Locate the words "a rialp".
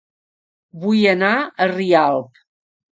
1.39-2.45